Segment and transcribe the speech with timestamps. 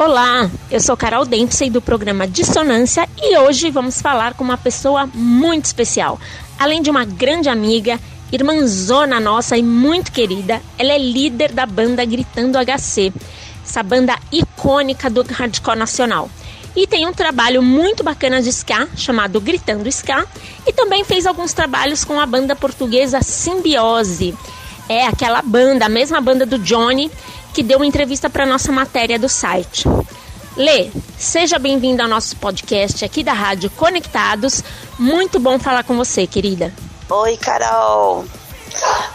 [0.00, 5.10] Olá, eu sou Carol Dempsey do programa Dissonância e hoje vamos falar com uma pessoa
[5.12, 6.20] muito especial.
[6.56, 7.98] Além de uma grande amiga,
[8.30, 13.12] irmãzona nossa e muito querida, ela é líder da banda Gritando HC,
[13.60, 16.30] essa banda icônica do hardcore nacional.
[16.76, 20.24] E tem um trabalho muito bacana de ska chamado Gritando Ska
[20.64, 24.32] e também fez alguns trabalhos com a banda portuguesa Simbiose.
[24.88, 27.10] É aquela banda, a mesma banda do Johnny,
[27.58, 29.82] que deu uma entrevista para nossa matéria do site.
[30.56, 34.62] Lê, seja bem-vinda ao nosso podcast aqui da Rádio Conectados.
[34.96, 36.72] Muito bom falar com você, querida.
[37.10, 38.24] Oi, Carol.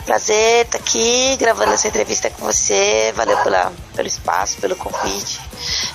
[0.05, 3.13] Prazer estar tá aqui gravando essa entrevista com você.
[3.15, 5.39] Valeu pela, pelo espaço, pelo convite.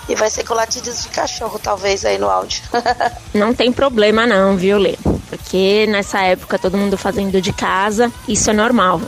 [0.09, 2.62] E vai ser com latidos de cachorro, talvez, aí no áudio.
[3.34, 4.97] não tem problema não, viu, Lê?
[5.28, 9.03] Porque nessa época todo mundo fazendo de casa, isso é normal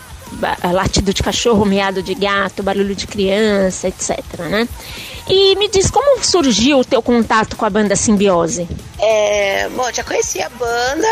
[0.72, 4.68] latido de cachorro, miado de gato, barulho de criança, etc, né?
[5.28, 8.68] E me diz como surgiu o teu contato com a banda Simbiose?
[8.98, 11.08] É, bom, já conhecia a banda,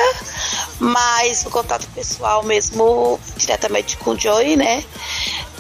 [0.79, 4.85] mas o contato pessoal mesmo diretamente com o Joey, né?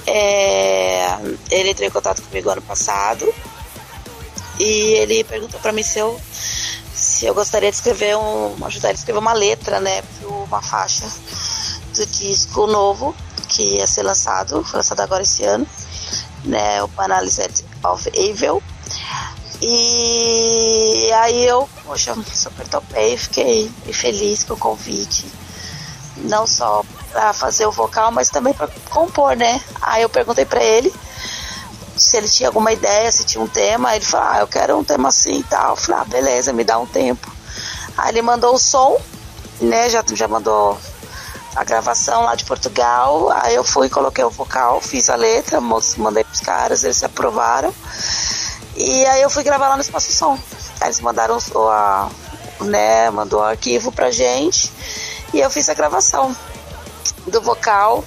[0.06, 1.18] É,
[1.50, 3.32] ele entrou em contato comigo ano passado
[4.58, 6.18] e ele perguntou para mim se eu
[6.94, 10.60] se eu gostaria de escrever um ajudar ele a escrever uma letra, né, para uma
[10.62, 11.06] faixa
[11.94, 13.14] do disco novo
[13.58, 15.66] que ia ser lançado, foi lançado agora esse ano,
[16.44, 18.62] né, o Analysis of Evil.
[19.60, 25.26] E aí eu, poxa, super topei, fiquei feliz com o convite.
[26.18, 29.60] Não só para fazer o vocal, mas também para compor, né?
[29.82, 30.92] Aí eu perguntei para ele
[31.96, 33.96] se ele tinha alguma ideia, se tinha um tema.
[33.96, 35.70] Ele falou: Ah, eu quero um tema assim e tal.
[35.70, 37.30] Eu falei: Ah, beleza, me dá um tempo.
[37.96, 38.96] Aí ele mandou o som,
[39.60, 39.90] né?
[39.90, 40.78] Já, já mandou
[41.58, 43.30] a gravação lá de Portugal.
[43.32, 47.74] Aí eu fui, coloquei o vocal, fiz a letra, mandei pros caras, eles aprovaram.
[48.76, 50.38] E aí eu fui gravar lá no Espaço Som.
[50.80, 52.08] Aí eles mandaram o, a,
[52.60, 54.72] né, mandou o arquivo pra gente
[55.34, 56.34] e eu fiz a gravação
[57.26, 58.04] do vocal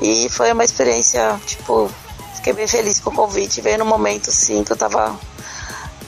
[0.00, 1.90] e foi uma experiência, tipo,
[2.36, 5.14] fiquei bem feliz com o convite, veio no momento assim que eu tava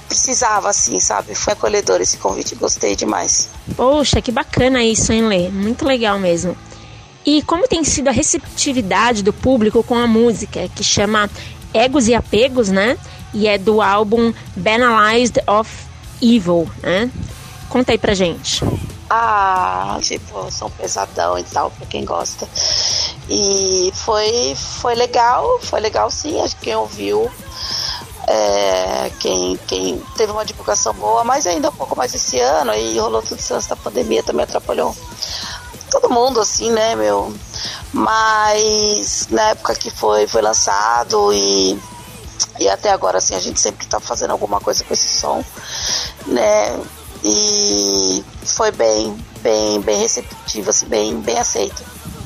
[0.08, 1.34] precisava assim, sabe?
[1.34, 3.50] Foi acolhedor esse convite, gostei demais.
[3.76, 5.48] Poxa, que bacana isso, hein, Lê?
[5.50, 6.56] Muito legal mesmo.
[7.25, 11.28] E como tem sido a receptividade do público com a música, que chama
[11.75, 12.98] Egos e Apegos, né?
[13.32, 15.70] E é do álbum Banalized of
[16.20, 17.10] Evil, né?
[17.69, 18.64] Conta aí pra gente.
[19.09, 22.48] Ah, tipo, som pesadão e tal, pra quem gosta.
[23.28, 27.30] E foi, foi legal, foi legal sim, acho que quem ouviu,
[28.26, 32.98] é, quem, quem teve uma divulgação boa, mas ainda um pouco mais esse ano, aí
[32.98, 34.94] rolou tudo isso da pandemia, também atrapalhou
[35.90, 37.34] todo mundo, assim, né, meu?
[37.92, 41.78] Mas na época que foi, foi lançado e,
[42.58, 45.44] e até agora, assim, a gente sempre tá fazendo alguma coisa com esse som,
[46.26, 46.80] né?
[47.22, 51.82] E foi bem, bem, bem receptivo, assim, bem, bem aceito.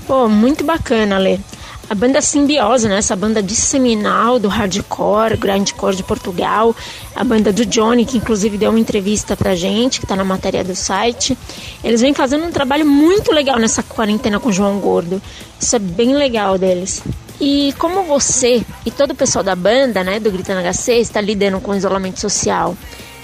[0.07, 1.41] Pô, muito bacana, Lê
[1.89, 2.99] a banda Simbiose, né?
[2.99, 6.75] Essa banda disseminal do hardcore, grindcore de Portugal,
[7.15, 10.65] a banda do Johnny, que inclusive deu uma entrevista pra gente, que tá na matéria
[10.65, 11.37] do site.
[11.83, 15.21] Eles vêm fazendo um trabalho muito legal nessa quarentena com o João Gordo.
[15.61, 17.03] Isso é bem legal deles.
[17.41, 21.61] E como você e todo o pessoal da banda, né, do Gritando HC, está lidando
[21.61, 22.77] com o isolamento social?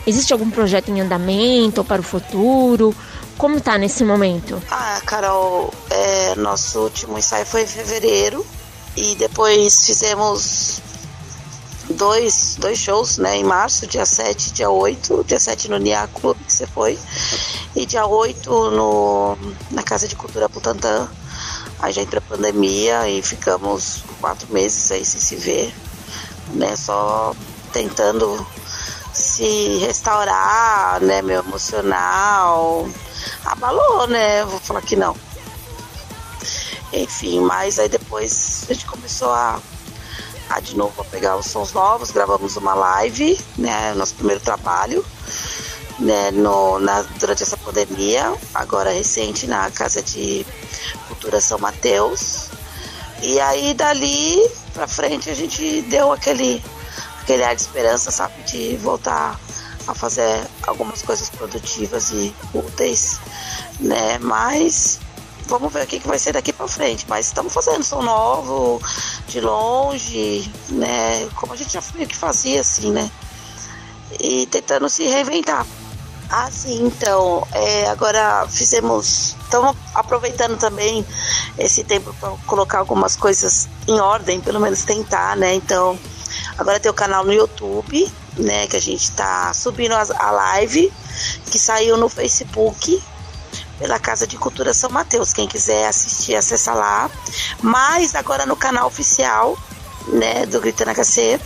[0.06, 2.94] Existe algum projeto em andamento ou para o futuro?
[3.40, 4.62] Como tá nesse momento?
[4.70, 8.44] Ah, Carol, é, nosso último ensaio foi em fevereiro
[8.94, 10.82] e depois fizemos
[11.88, 16.36] dois, dois shows, né, em março, dia 7 dia 8, dia 7 no Nia Club
[16.46, 16.98] que você foi,
[17.74, 19.38] e dia 8 no,
[19.70, 21.08] na Casa de Cultura Putantã.
[21.78, 25.74] Aí já entrou a pandemia e ficamos quatro meses aí sem se ver,
[26.52, 27.34] né, só
[27.72, 28.46] tentando
[29.20, 32.88] se restaurar, né, meu emocional,
[33.44, 34.44] abalou, né?
[34.44, 35.14] Vou falar que não.
[36.92, 39.60] Enfim, mas aí depois a gente começou a,
[40.48, 43.94] a de novo a pegar os sons novos, gravamos uma live, né?
[43.94, 45.04] Nosso primeiro trabalho.
[45.98, 50.46] Né, no, na, durante essa pandemia, agora recente na Casa de
[51.08, 52.48] Cultura São Mateus.
[53.22, 56.62] E aí dali pra frente a gente deu aquele,
[57.20, 59.38] aquele ar de esperança, sabe, de voltar
[59.86, 63.18] a fazer algumas coisas produtivas e úteis,
[63.80, 64.18] né?
[64.18, 65.00] Mas
[65.46, 67.04] vamos ver o que, que vai ser daqui para frente.
[67.08, 68.80] Mas estamos fazendo som novo,
[69.26, 71.26] de longe, né?
[71.34, 73.10] Como a gente já meio que fazia, assim, né?
[74.18, 75.66] E tentando se reinventar.
[76.32, 79.36] Ah, sim, então, é, agora fizemos.
[79.42, 81.04] Estamos aproveitando também
[81.58, 85.54] esse tempo para colocar algumas coisas em ordem, pelo menos tentar, né?
[85.54, 85.98] Então,
[86.60, 88.66] agora tem o canal no YouTube, né?
[88.66, 90.92] Que a gente tá subindo a live,
[91.50, 93.02] que saiu no Facebook
[93.78, 95.32] pela Casa de Cultura São Mateus.
[95.32, 97.10] Quem quiser assistir, acessa lá.
[97.62, 99.58] Mas agora no canal oficial,
[100.08, 101.40] né, do Gritando HC,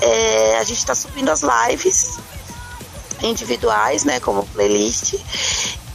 [0.00, 2.18] é, a gente está subindo as lives
[3.22, 5.16] individuais, né, como playlist.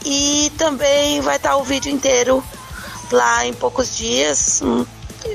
[0.05, 2.43] E também vai estar tá o vídeo inteiro
[3.11, 4.61] lá em poucos dias.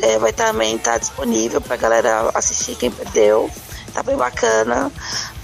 [0.02, 3.50] É, vai também estar tá disponível para galera assistir quem perdeu.
[3.92, 4.90] Tá bem bacana.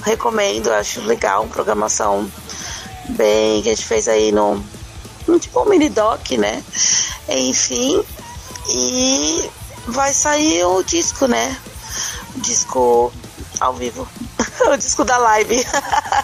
[0.05, 2.31] Recomendo, acho legal, programação
[3.11, 4.62] bem que a gente fez aí no,
[5.26, 6.62] no tipo um mini doc, né?
[7.29, 8.03] Enfim,
[8.69, 9.50] e
[9.88, 11.56] vai sair o disco, né?
[12.35, 13.12] O disco
[13.61, 14.09] ao vivo.
[14.73, 15.64] o disco da live.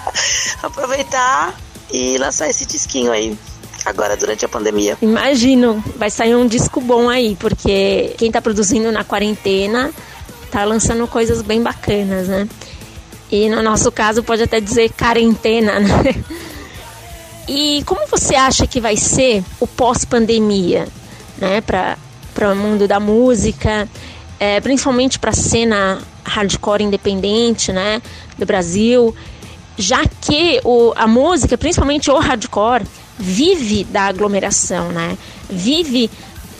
[0.62, 1.54] Aproveitar
[1.90, 3.36] e lançar esse disquinho aí
[3.84, 4.96] agora durante a pandemia.
[5.02, 9.90] Imagino, vai sair um disco bom aí, porque quem tá produzindo na quarentena
[10.50, 12.48] tá lançando coisas bem bacanas, né?
[13.30, 16.14] E no nosso caso pode até dizer quarentena, né?
[17.48, 20.86] E como você acha que vai ser o pós-pandemia,
[21.38, 21.98] né, para
[22.52, 23.88] o mundo da música,
[24.38, 28.00] é, principalmente para a cena hardcore independente, né,
[28.38, 29.14] do Brasil,
[29.76, 32.84] já que o, a música, principalmente o hardcore,
[33.22, 35.16] vive da aglomeração, né?
[35.48, 36.10] Vive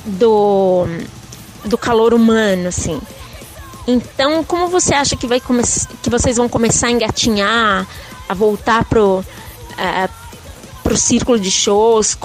[0.05, 0.87] do,
[1.64, 3.00] do calor humano, assim.
[3.87, 7.87] Então, como você acha que, vai que vocês vão começar a engatinhar,
[8.29, 10.09] a voltar pro, uh,
[10.85, 12.17] pro círculo de shows?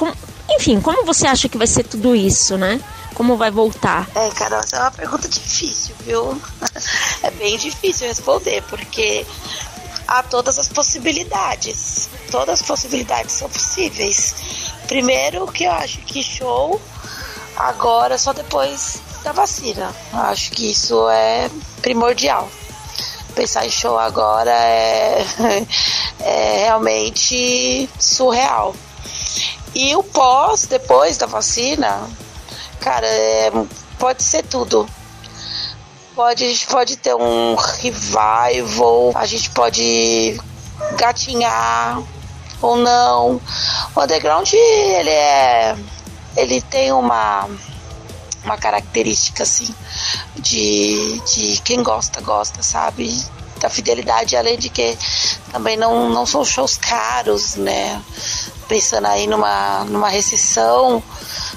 [0.51, 2.80] Enfim, como você acha que vai ser tudo isso, né?
[3.16, 4.07] Como vai voltar?
[4.13, 6.39] É, Carol, essa é uma pergunta difícil, viu?
[7.24, 9.25] É bem difícil responder, porque
[10.07, 12.07] há todas as possibilidades.
[12.31, 14.35] Todas as possibilidades são possíveis.
[14.88, 16.79] Primeiro que eu acho que show
[17.56, 19.94] agora só depois da vacina.
[20.13, 21.50] Eu acho que isso é
[21.81, 22.50] primordial.
[23.35, 25.25] Pensar em show agora é,
[26.19, 28.75] é realmente surreal.
[29.75, 32.09] E o pós, depois da vacina,
[32.79, 33.51] cara, é,
[34.00, 34.88] pode ser tudo
[36.18, 40.35] pode, pode ter um revival, a gente pode
[40.97, 42.01] gatinhar
[42.62, 43.42] ou não.
[43.95, 45.75] O underground ele é
[46.36, 47.48] ele tem uma
[48.44, 49.74] uma característica assim
[50.36, 53.24] de, de quem gosta gosta, sabe?
[53.59, 54.98] Da fidelidade, além de que
[55.51, 58.01] também não, não são shows caros, né?
[58.68, 61.01] Pensando aí numa, numa recessão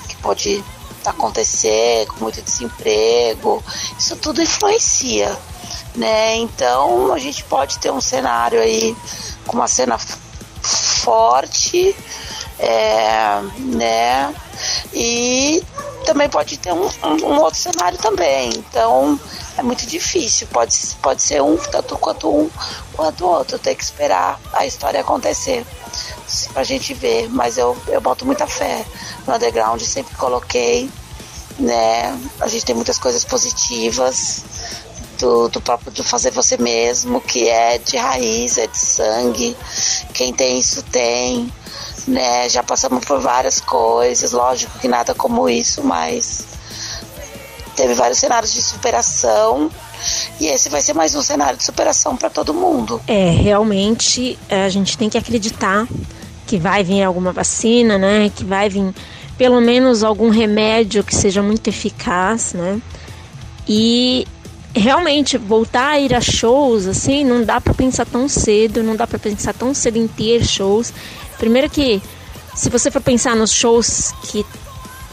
[0.08, 0.64] que pode
[1.05, 3.62] acontecer, com muito desemprego,
[3.99, 5.37] isso tudo influencia,
[5.94, 6.37] né?
[6.37, 8.96] Então a gente pode ter um cenário aí
[9.46, 9.99] com uma cena
[11.00, 11.94] forte,
[12.58, 14.35] é, né?
[14.93, 15.62] E
[16.05, 18.50] também pode ter um, um, um, outro cenário também.
[18.50, 19.19] Então
[19.56, 20.47] é muito difícil.
[20.49, 22.50] Pode, pode ser um tanto quanto um
[22.93, 23.58] quanto outro.
[23.58, 25.64] Tem que esperar a história acontecer
[26.52, 27.29] pra gente ver.
[27.31, 28.85] Mas eu, eu boto muita fé
[29.26, 30.91] no underground, sempre coloquei
[31.61, 32.19] né?
[32.41, 34.43] A gente tem muitas coisas positivas
[35.20, 39.56] do, do próprio do fazer você mesmo, que é de raiz, é de sangue.
[40.14, 41.52] Quem tem isso tem,
[42.08, 42.49] né?
[42.49, 46.44] Já passamos por várias coisas, lógico que nada como isso, mas
[47.76, 49.70] teve vários cenários de superação.
[50.40, 53.00] E esse vai ser mais um cenário de superação para todo mundo.
[53.06, 55.86] É, realmente a gente tem que acreditar
[56.46, 58.31] que vai vir alguma vacina, né?
[58.34, 58.94] Que vai vir
[59.36, 62.81] pelo menos algum remédio que seja muito eficaz, né?
[63.69, 64.27] E
[64.74, 69.06] realmente voltar a ir a shows assim, não dá para pensar tão cedo, não dá
[69.06, 70.93] para pensar tão cedo em ter shows.
[71.39, 72.00] Primeiro que
[72.55, 74.44] se você for pensar nos shows que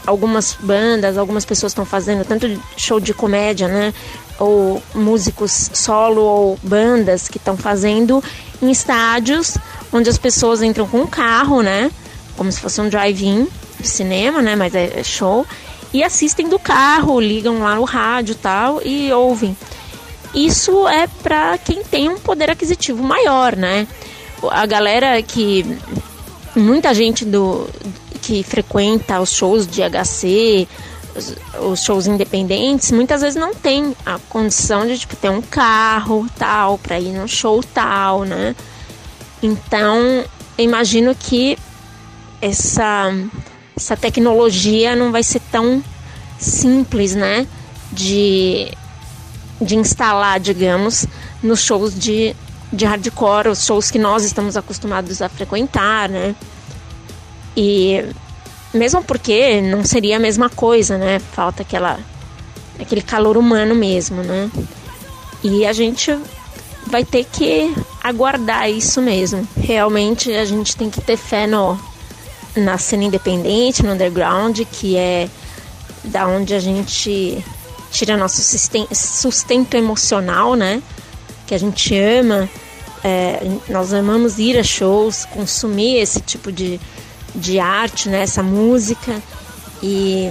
[0.06, 3.92] algumas bandas, algumas pessoas estão fazendo, tanto show de comédia, né?
[4.38, 8.22] Ou músicos solo ou bandas que estão fazendo
[8.62, 9.56] em estádios
[9.92, 11.90] onde as pessoas entram com um carro, né?
[12.36, 13.48] Como se fosse um drive-in
[13.78, 14.56] de cinema, né?
[14.56, 15.46] Mas é, é show.
[15.92, 19.56] E assistem do carro, ligam lá no rádio tal e ouvem.
[20.34, 23.86] Isso é para quem tem um poder aquisitivo maior, né?
[24.50, 25.64] A galera que
[26.54, 27.68] muita gente do
[28.20, 30.68] que frequenta os shows de HC,
[31.16, 36.26] os, os, shows independentes, muitas vezes não tem a condição de tipo ter um carro
[36.38, 38.54] tal para ir no show tal, né?
[39.42, 40.24] Então,
[40.58, 41.56] imagino que
[42.40, 43.12] essa
[43.78, 45.82] essa tecnologia não vai ser tão
[46.36, 47.46] simples, né?
[47.92, 48.70] De,
[49.60, 51.06] de instalar, digamos,
[51.42, 52.34] nos shows de,
[52.72, 56.34] de hardcore, os shows que nós estamos acostumados a frequentar, né?
[57.56, 58.04] E
[58.74, 61.20] mesmo porque não seria a mesma coisa, né?
[61.32, 61.98] Falta aquela
[62.80, 64.50] aquele calor humano mesmo, né?
[65.42, 66.16] E a gente
[66.86, 69.46] vai ter que aguardar isso mesmo.
[69.56, 71.78] Realmente a gente tem que ter fé no,
[72.58, 75.28] na cena independente, no underground, que é
[76.04, 77.44] da onde a gente
[77.90, 78.42] tira nosso
[78.92, 80.82] sustento emocional, né?
[81.46, 82.48] Que a gente ama.
[83.02, 86.80] É, nós amamos ir a shows, consumir esse tipo de,
[87.34, 88.22] de arte, né?
[88.22, 89.22] Essa música.
[89.82, 90.28] E,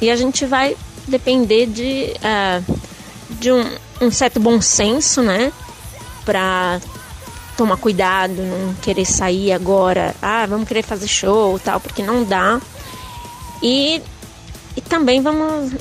[0.00, 2.78] e a gente vai depender de, uh,
[3.30, 3.64] de um,
[4.00, 5.52] um certo bom senso, né?
[6.24, 6.80] Pra
[7.62, 12.60] tomar cuidado, não querer sair agora, ah, vamos querer fazer show tal, porque não dá.
[13.62, 14.02] E,
[14.76, 15.72] e também vamos,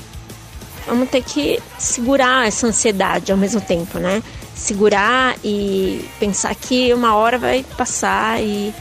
[0.85, 4.21] vamos ter que segurar essa ansiedade ao mesmo tempo, né?
[4.55, 8.71] Segurar e pensar que uma hora vai passar e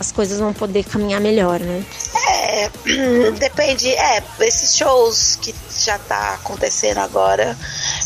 [0.00, 1.84] as coisas vão poder caminhar melhor, né?
[2.26, 2.70] É,
[3.38, 3.88] depende.
[3.88, 7.56] É, esses shows que já tá acontecendo agora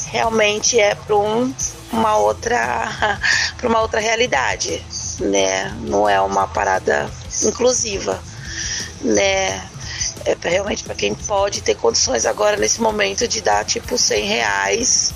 [0.08, 1.54] realmente é para um,
[1.90, 3.18] uma outra
[3.62, 4.84] para uma outra realidade,
[5.20, 5.72] né?
[5.82, 7.08] Não é uma parada
[7.44, 8.20] inclusiva,
[9.00, 9.64] né?
[10.24, 15.14] É realmente para quem pode ter condições agora nesse momento de dar tipo 100 reais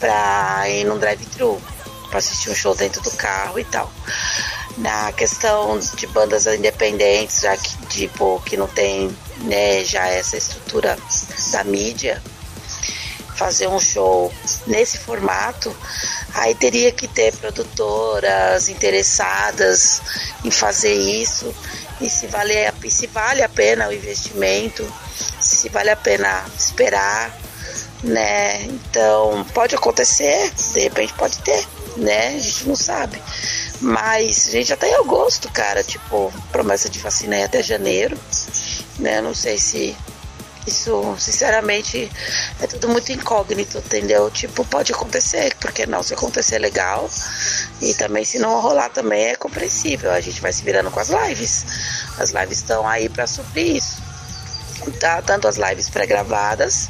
[0.00, 1.60] para ir num drive-thru,
[2.08, 3.92] para assistir um show dentro do carro e tal
[4.78, 10.96] na questão de bandas independentes, já que tipo que não tem né, já essa estrutura
[11.50, 12.22] da mídia,
[13.38, 14.32] fazer um show
[14.66, 15.74] nesse formato,
[16.34, 20.02] aí teria que ter produtoras interessadas
[20.44, 21.54] em fazer isso
[22.00, 22.54] e se vale,
[22.90, 24.84] se vale a pena o investimento,
[25.40, 27.36] se vale a pena esperar,
[28.02, 28.62] né?
[28.64, 31.64] Então pode acontecer, de repente pode ter,
[31.96, 32.34] né?
[32.34, 33.22] A gente não sabe.
[33.80, 35.84] Mas gente já tá em agosto, cara.
[35.84, 38.18] Tipo, promessa de vacina é até janeiro.
[38.98, 39.20] Né?
[39.20, 39.96] Não sei se
[40.68, 42.10] isso, sinceramente,
[42.60, 44.30] é tudo muito incógnito, entendeu?
[44.30, 46.02] Tipo, pode acontecer, porque não?
[46.02, 47.08] Se acontecer, legal.
[47.80, 50.12] E também, se não rolar, também é compreensível.
[50.12, 51.64] A gente vai se virando com as lives.
[52.18, 54.00] As lives estão aí para suprir isso.
[55.00, 55.20] Tá?
[55.22, 56.88] Tanto as lives pré-gravadas,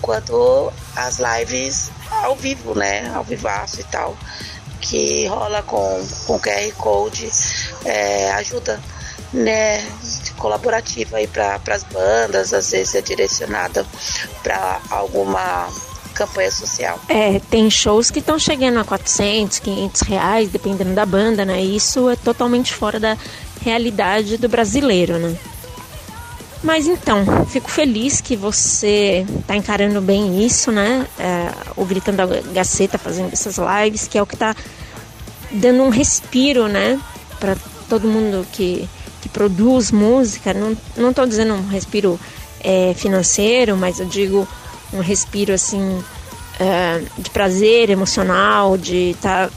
[0.00, 3.10] quanto as lives ao vivo, né?
[3.14, 4.16] Ao vivaço e tal
[4.80, 7.28] que rola com, com QR Code
[7.84, 8.80] é, ajuda
[9.32, 9.86] né,
[10.38, 13.84] colaborativa aí para as bandas, às vezes é direcionada
[14.42, 15.68] para alguma
[16.14, 16.98] campanha social.
[17.08, 21.60] É, tem shows que estão chegando a 400, 500 reais, dependendo da banda, né?
[21.60, 23.16] Isso é totalmente fora da
[23.62, 25.36] realidade do brasileiro, né?
[26.62, 31.06] Mas então, fico feliz que você está encarando bem isso, né?
[31.18, 34.56] É, o Gritando a Gaceta fazendo essas lives, que é o que está
[35.52, 37.00] dando um respiro, né?
[37.38, 37.56] Para
[37.88, 38.88] todo mundo que,
[39.20, 40.54] que produz música.
[40.96, 42.18] Não, tô dizendo um respiro
[42.60, 44.46] é, financeiro, mas eu digo
[44.92, 46.02] um respiro assim
[46.58, 49.54] é, de prazer emocional, de estar tá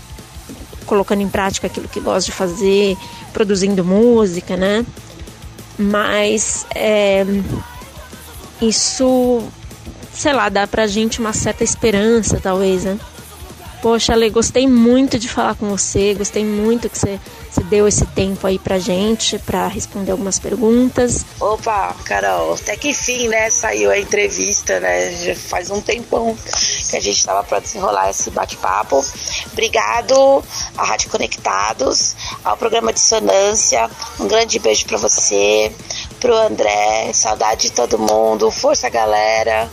[0.85, 2.97] colocando em prática aquilo que gosta de fazer,
[3.33, 4.85] produzindo música, né?
[5.77, 7.25] Mas é,
[8.61, 9.43] isso,
[10.13, 12.99] sei lá, dá pra gente uma certa esperança, talvez, né?
[13.81, 17.19] Poxa, Ale, gostei muito de falar com você, gostei muito que você,
[17.49, 21.25] você deu esse tempo aí pra gente, pra responder algumas perguntas.
[21.39, 26.37] Opa, Carol, até que enfim, né, saiu a entrevista, né, já faz um tempão
[26.89, 29.03] que a gente tava pra desenrolar esse bate-papo.
[29.51, 30.43] Obrigado
[30.77, 35.71] à Rádio Conectados, ao programa Dissonância, um grande beijo pra você,
[36.19, 39.67] pro André, saudade de todo mundo, força galera,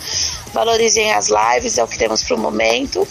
[0.55, 3.07] valorizem as lives, é o que temos pro momento.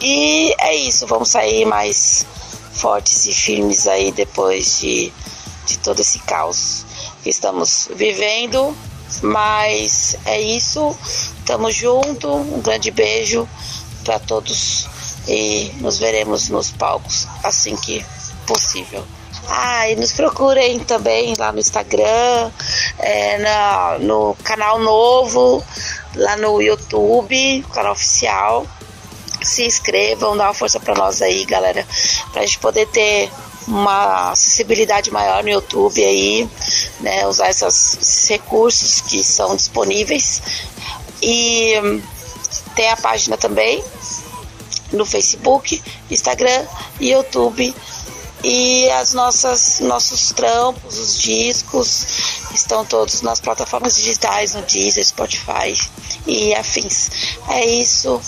[0.00, 2.24] E é isso, vamos sair mais
[2.72, 5.12] fortes e firmes aí depois de,
[5.66, 6.86] de todo esse caos
[7.22, 8.74] que estamos vivendo.
[9.22, 10.96] Mas é isso,
[11.44, 13.46] tamo junto, um grande beijo
[14.04, 14.88] para todos
[15.28, 18.04] e nos veremos nos palcos assim que
[18.46, 19.04] possível.
[19.48, 22.50] Ah, e nos procurem também lá no Instagram,
[23.00, 25.62] é, na, no canal novo,
[26.14, 28.64] lá no YouTube, canal oficial
[29.42, 31.86] se inscrevam, dá uma força para nós aí, galera,
[32.32, 33.30] para a gente poder ter
[33.66, 36.48] uma acessibilidade maior no YouTube aí,
[37.00, 40.42] né, usar essas, esses recursos que são disponíveis.
[41.22, 41.74] E
[42.74, 43.84] tem a página também
[44.92, 46.66] no Facebook, Instagram
[46.98, 47.74] e YouTube.
[48.42, 52.06] E as nossas nossos trampos, os discos
[52.54, 55.78] estão todos nas plataformas digitais, no Deezer, Spotify
[56.26, 57.10] e afins.
[57.48, 58.18] É isso.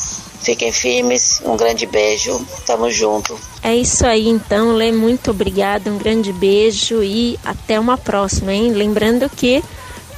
[0.42, 3.38] Fiquem firmes, um grande beijo, tamo junto.
[3.62, 8.72] É isso aí então, Lê, muito obrigada, um grande beijo e até uma próxima, hein?
[8.72, 9.62] Lembrando que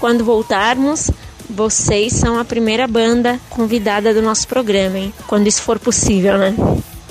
[0.01, 1.11] quando voltarmos,
[1.49, 5.15] vocês são a primeira banda convidada do nosso programa, hein?
[5.27, 6.55] Quando isso for possível, né?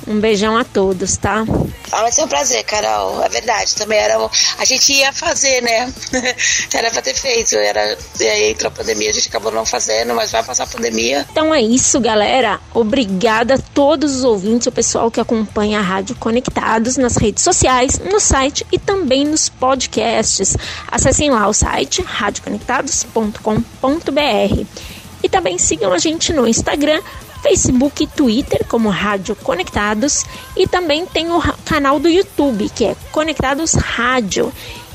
[0.06, 1.46] Um beijão a todos, tá?
[1.92, 3.24] Ah, vai ser um prazer, Carol.
[3.24, 3.76] É verdade.
[3.76, 4.18] Também era.
[4.58, 5.94] A gente ia fazer, né?
[6.74, 7.56] era pra ter feito.
[7.56, 7.98] Era...
[8.20, 11.26] E aí entrou a pandemia, a gente acabou não fazendo, mas vai passar a pandemia.
[11.32, 12.60] Então é isso, galera.
[12.74, 18.00] Obrigada a todos os ouvintes, o pessoal que acompanha a Rádio Conectados nas redes sociais,
[18.00, 20.58] no site e também nos podcasts.
[20.88, 24.94] Acessem lá o site radioconectados.com.br.
[25.24, 27.02] E também sigam a gente no Instagram,
[27.44, 32.96] Facebook e Twitter como Rádio Conectados e também tem o canal do YouTube que é
[33.12, 34.52] Conectados Rádio.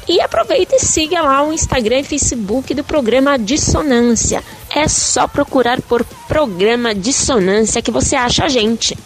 [0.08, 4.42] E aproveita e siga lá o Instagram e Facebook do programa Dissonância.
[4.70, 8.96] É só procurar por programa Dissonância que você acha a gente.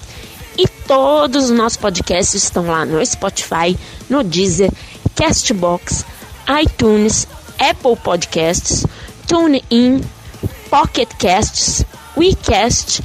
[0.56, 3.76] E todos os nossos podcasts estão lá no Spotify,
[4.08, 4.70] no Deezer,
[5.16, 6.04] Castbox,
[6.62, 7.26] iTunes,
[7.58, 8.86] Apple Podcasts,
[9.26, 10.04] TuneIn,
[10.70, 11.84] Pocket Casts,
[12.16, 13.02] WeCast,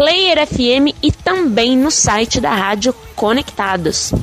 [0.00, 4.14] Player FM e também no site da Rádio Conectados.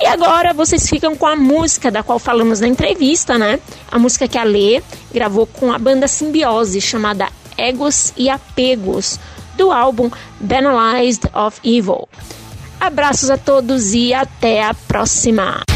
[0.00, 3.60] E agora vocês ficam com a música da qual falamos na entrevista, né?
[3.92, 7.28] A música que a Lê gravou com a banda Simbiose, chamada
[7.58, 9.20] Egos e Apegos,
[9.58, 12.08] do álbum Banalized of Evil.
[12.80, 15.75] Abraços a todos e até a próxima!